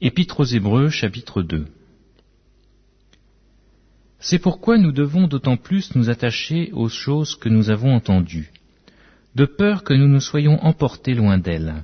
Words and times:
Épître 0.00 0.38
aux 0.38 0.44
Hébreux 0.44 0.90
chapitre 0.90 1.42
2 1.42 1.66
C'est 4.20 4.38
pourquoi 4.38 4.78
nous 4.78 4.92
devons 4.92 5.26
d'autant 5.26 5.56
plus 5.56 5.96
nous 5.96 6.08
attacher 6.08 6.70
aux 6.72 6.88
choses 6.88 7.34
que 7.34 7.48
nous 7.48 7.68
avons 7.68 7.92
entendues, 7.92 8.52
de 9.34 9.44
peur 9.44 9.82
que 9.82 9.94
nous 9.94 10.06
ne 10.06 10.20
soyons 10.20 10.62
emportés 10.64 11.14
loin 11.14 11.36
d'elles. 11.36 11.82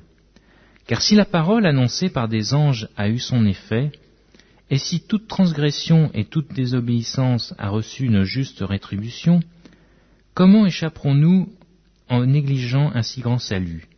Car 0.87 1.03
si 1.03 1.17
la 1.17 1.25
parole 1.25 1.67
annoncée 1.67 2.09
par 2.09 2.29
des 2.29 2.55
anges 2.55 2.89
a 2.97 3.09
eu 3.09 3.19
son 3.19 3.47
effet, 3.47 3.91
et 4.71 4.79
si 4.79 5.01
toute 5.01 5.27
transgression 5.27 6.13
et 6.15 6.25
toute 6.25 6.55
désobéissance 6.55 7.53
a 7.59 7.69
reçu 7.69 8.05
une 8.05 8.23
juste 8.23 8.61
rétribution, 8.61 9.41
comment 10.35 10.67
échapperons-nous 10.67 11.53
en 12.09 12.25
négligeant 12.25 12.93
un 12.95 13.03
si 13.03 13.23
grand 13.23 13.41
salut, 13.41 13.89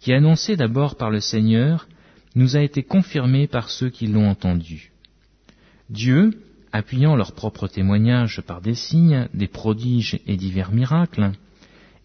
qui 0.00 0.12
annoncé 0.12 0.56
d'abord 0.56 0.96
par 0.96 1.10
le 1.10 1.20
Seigneur, 1.20 1.86
nous 2.34 2.56
a 2.56 2.60
été 2.60 2.82
confirmé 2.82 3.46
par 3.46 3.70
ceux 3.70 3.90
qui 3.90 4.06
l'ont 4.06 4.28
entendu. 4.28 4.92
Dieu, 5.90 6.30
appuyant 6.72 7.16
leur 7.16 7.32
propre 7.32 7.68
témoignage 7.68 8.40
par 8.40 8.60
des 8.60 8.74
signes, 8.74 9.28
des 9.34 9.48
prodiges 9.48 10.18
et 10.26 10.36
divers 10.36 10.72
miracles, 10.72 11.32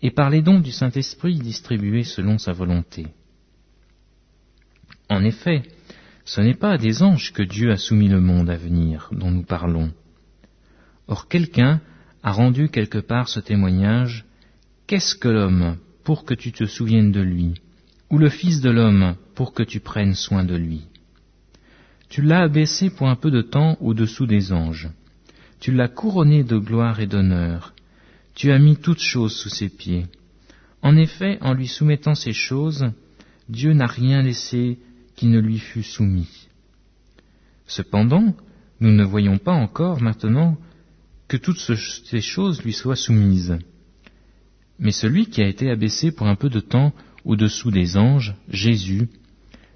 et 0.02 0.12
par 0.12 0.30
les 0.30 0.42
dons 0.42 0.60
du 0.60 0.72
Saint-Esprit 0.72 1.40
distribués 1.40 2.04
selon 2.04 2.38
sa 2.38 2.52
volonté. 2.52 3.08
En 5.10 5.24
effet, 5.24 5.64
ce 6.26 6.42
n'est 6.42 6.54
pas 6.54 6.73
à 6.73 6.78
des 6.78 7.02
anges 7.02 7.32
que 7.32 7.44
Dieu 7.44 7.72
a 7.72 7.78
soumis 7.78 8.09
le 8.09 8.20
monde 8.20 8.50
à 8.50 8.58
venir 8.58 9.09
dont 9.14 9.32
nous 9.32 9.44
parlons. 9.44 9.92
Or 11.08 11.30
quelqu'un 11.30 11.80
a 12.22 12.32
rendu 12.32 12.68
quelque 12.70 12.98
part 13.00 13.30
ce 13.30 13.40
témoignage, 13.40 14.26
Qu'est-ce 14.88 15.16
que 15.16 15.28
l'homme 15.28 15.78
pour 16.06 16.23
que 16.23 16.34
tu 16.34 16.54
te 16.54 16.66
souviennes 16.66 17.12
de 17.12 17.20
lui? 17.20 17.56
Ou 18.10 18.18
le 18.18 18.30
Fils 18.30 18.62
de 18.62 18.70
l'homme 18.70 19.16
pour 19.36 19.54
que 19.54 19.64
tu 19.64 19.80
prennes 19.80 20.16
soin 20.16 20.44
de 20.44 20.56
lui. 20.56 20.82
Tu 22.10 22.22
l'as 22.22 22.44
abaissé 22.44 22.90
pour 22.90 23.10
un 23.10 23.16
peu 23.16 23.32
de 23.32 23.42
temps 23.42 23.78
au-dessous 23.81 24.26
des 24.26 24.54
anges. 24.54 24.90
Tu 25.59 25.72
l'as 25.73 25.90
couronné 25.90 26.44
de 26.44 26.58
gloire 26.58 27.00
et 27.00 27.08
d'honneur. 27.08 27.73
Tu 28.36 28.52
as 28.52 28.59
mis 28.59 28.78
toutes 28.78 29.02
choses 29.02 29.36
sous 29.36 29.50
ses 29.50 29.70
pieds. 29.70 30.06
En 30.81 30.96
effet, 30.96 31.38
en 31.42 31.54
lui 31.54 31.68
soumettant 31.68 32.16
ces 32.16 32.34
choses, 32.34 32.92
Dieu 33.50 33.73
n'a 33.73 33.88
rien 33.88 34.22
laissé 34.22 34.78
qui 35.16 35.26
ne 35.26 35.40
lui 35.40 35.59
fût 35.59 35.84
soumis. 35.84 36.48
Cependant, 37.66 38.36
nous 38.80 38.92
ne 38.92 39.03
voyons 39.03 39.40
pas 39.40 39.53
encore 39.53 40.02
maintenant 40.02 40.58
que 41.28 41.38
toutes 41.38 41.59
ces 41.59 42.22
choses 42.22 42.62
lui 42.64 42.74
soient 42.74 42.96
soumises. 42.96 43.58
Mais 44.80 44.92
celui 44.92 45.28
qui 45.28 45.42
a 45.42 45.47
été 45.47 45.70
abaissé 45.70 46.11
pour 46.11 46.28
un 46.28 46.36
peu 46.36 46.50
de 46.50 46.59
temps 46.59 46.94
au-dessous 47.25 47.72
des 47.72 47.97
anges, 47.97 48.36
Jésus, 48.50 49.09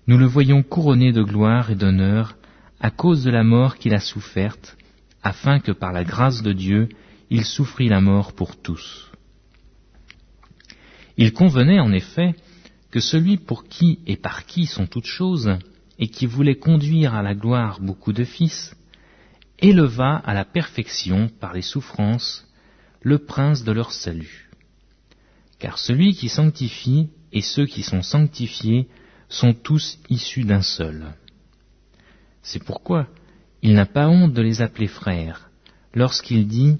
nous 0.08 0.18
le 0.18 0.26
voyons 0.26 0.64
couronné 0.64 1.12
de 1.12 1.24
gloire 1.24 1.72
et 1.72 1.76
d'honneur 1.76 2.36
à 2.80 2.90
cause 2.92 3.24
de 3.24 3.30
la 3.30 3.44
mort 3.44 3.78
qu'il 3.78 3.94
a 3.94 4.00
soufferte, 4.00 4.78
afin 5.22 5.60
que 5.60 5.72
par 5.72 5.92
la 5.92 6.04
grâce 6.04 6.42
de 6.42 6.54
Dieu, 6.54 6.90
il 7.30 7.46
souffrit 7.46 7.90
la 7.90 8.02
mort 8.02 8.34
pour 8.34 8.62
tous. 8.62 9.12
Il 11.18 11.34
convenait 11.34 11.80
en 11.80 11.92
effet 11.92 12.36
que 12.90 13.00
celui 13.00 13.38
pour 13.38 13.66
qui 13.66 14.00
et 14.08 14.18
par 14.18 14.46
qui 14.46 14.66
sont 14.66 14.88
toutes 14.88 15.06
choses, 15.06 15.58
et 16.00 16.08
qui 16.08 16.26
voulait 16.26 16.58
conduire 16.58 17.14
à 17.14 17.22
la 17.22 17.36
gloire 17.36 17.80
beaucoup 17.80 18.12
de 18.12 18.24
fils, 18.24 18.76
éleva 19.60 20.16
à 20.18 20.34
la 20.34 20.46
perfection 20.46 21.30
par 21.40 21.54
les 21.54 21.62
souffrances 21.62 22.48
le 23.02 23.20
prince 23.20 23.64
de 23.64 23.72
leur 23.72 23.92
salut. 23.92 24.51
Car 25.62 25.78
celui 25.78 26.16
qui 26.16 26.28
sanctifie 26.28 27.10
et 27.32 27.42
ceux 27.42 27.68
qui 27.68 27.84
sont 27.84 28.02
sanctifiés 28.02 28.88
sont 29.30 29.54
tous 29.54 30.00
issus 30.10 30.44
d'un 30.44 30.64
seul. 30.64 31.14
C'est 32.42 32.64
pourquoi 32.64 33.08
il 33.62 33.74
n'a 33.76 33.86
pas 33.86 34.10
honte 34.10 34.34
de 34.34 34.42
les 34.42 34.64
appeler 34.64 34.88
frères, 34.88 35.52
lorsqu'il 35.94 36.48
dit 36.48 36.78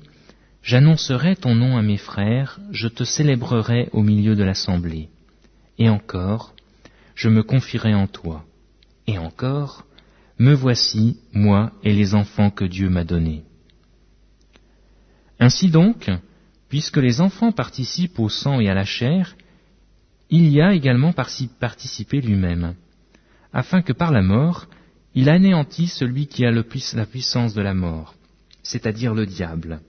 J'annoncerai 0.64 1.36
ton 1.36 1.54
nom 1.54 1.78
à 1.78 1.84
mes 1.84 1.98
frères, 1.98 2.60
je 2.72 2.88
te 2.88 3.04
célébrerai 3.04 3.90
au 3.92 4.02
milieu 4.02 4.36
de 4.36 4.44
l'assemblée. 4.44 5.10
Et 5.78 5.88
encore, 5.88 6.56
je 7.14 7.30
me 7.30 7.44
confierai 7.44 7.94
en 7.94 8.08
toi. 8.08 8.46
Et 9.06 9.20
encore, 9.20 9.86
me 10.40 10.56
voici, 10.56 11.20
moi 11.34 11.72
et 11.84 11.94
les 11.94 12.16
enfants 12.16 12.50
que 12.50 12.66
Dieu 12.66 12.90
m'a 12.90 13.04
donnés. 13.04 13.44
Ainsi 15.40 15.70
donc, 15.70 16.10
puisque 16.72 16.96
les 16.96 17.20
enfants 17.20 17.52
participent 17.52 18.18
au 18.18 18.30
sang 18.30 18.62
et 18.62 18.70
à 18.70 18.74
la 18.74 18.86
chair, 18.86 19.36
il 20.30 20.48
y 20.48 20.62
a 20.62 20.74
également 20.74 21.12
participé 21.12 22.22
lui-même, 22.22 22.76
afin 23.52 23.82
que 23.82 23.92
par 23.92 24.14
la 24.14 24.22
mort, 24.22 24.68
il 25.14 25.28
anéantisse 25.28 25.94
celui 25.96 26.28
qui 26.28 26.46
a 26.46 26.52
la 26.52 27.06
puissance 27.06 27.54
de 27.54 27.62
la 27.62 27.74
mort, 27.74 28.16
c'est-à-dire 28.64 29.14
le 29.14 29.26
diable, 29.26 29.82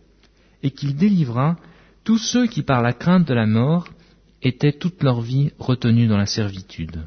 et 0.65 0.73
qu'il 0.73 0.97
délivra 0.97 1.57
tous 2.03 2.19
ceux 2.19 2.49
qui 2.49 2.65
par 2.65 2.83
la 2.83 2.93
crainte 2.93 3.29
de 3.29 3.35
la 3.35 3.47
mort 3.47 3.87
étaient 4.43 4.73
toute 4.73 5.05
leur 5.05 5.21
vie 5.21 5.53
retenus 5.61 6.09
dans 6.09 6.19
la 6.19 6.27
servitude. 6.27 7.07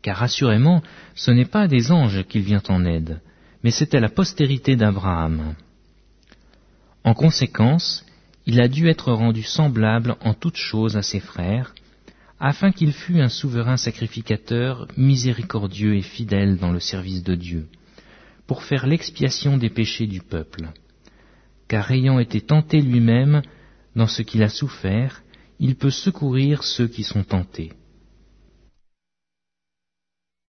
Car 0.00 0.22
assurément, 0.22 0.82
ce 1.14 1.30
n'est 1.30 1.44
pas 1.44 1.68
des 1.68 1.92
anges 1.92 2.24
qu'il 2.24 2.40
vient 2.40 2.62
en 2.70 2.86
aide, 2.86 3.20
mais 3.62 3.70
c'était 3.70 4.00
la 4.00 4.08
postérité 4.08 4.76
d'Abraham. 4.76 5.54
En 7.04 7.12
conséquence, 7.12 8.06
il 8.46 8.60
a 8.60 8.68
dû 8.68 8.88
être 8.88 9.12
rendu 9.12 9.42
semblable 9.42 10.16
en 10.20 10.34
toutes 10.34 10.56
choses 10.56 10.96
à 10.96 11.02
ses 11.02 11.20
frères, 11.20 11.74
afin 12.38 12.72
qu'il 12.72 12.92
fût 12.92 13.20
un 13.20 13.28
souverain 13.28 13.76
sacrificateur 13.76 14.86
miséricordieux 14.96 15.96
et 15.96 16.02
fidèle 16.02 16.58
dans 16.58 16.72
le 16.72 16.80
service 16.80 17.22
de 17.22 17.34
Dieu, 17.34 17.68
pour 18.46 18.62
faire 18.62 18.86
l'expiation 18.86 19.56
des 19.56 19.70
péchés 19.70 20.06
du 20.06 20.20
peuple. 20.20 20.68
Car 21.68 21.90
ayant 21.90 22.18
été 22.18 22.40
tenté 22.40 22.80
lui-même 22.82 23.40
dans 23.96 24.06
ce 24.06 24.22
qu'il 24.22 24.42
a 24.42 24.48
souffert, 24.48 25.22
il 25.58 25.76
peut 25.76 25.90
secourir 25.90 26.64
ceux 26.64 26.88
qui 26.88 27.04
sont 27.04 27.24
tentés. 27.24 27.72